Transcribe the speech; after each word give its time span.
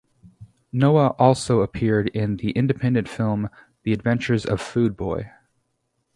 Noah 0.71 1.09
also 1.19 1.61
appeared 1.61 2.07
in 2.15 2.37
the 2.37 2.49
independent 2.53 3.07
film 3.07 3.51
"The 3.83 3.93
Adventures 3.93 4.47
of 4.47 4.59
Food 4.59 4.97
Boy". 4.97 5.29